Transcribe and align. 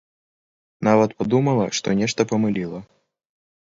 Нават 0.87 1.13
падумала, 1.21 1.65
што 1.81 1.87
нешта 2.03 2.21
памыліла. 2.33 2.79